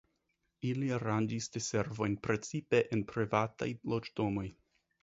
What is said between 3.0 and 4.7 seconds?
privataj loĝdomoj.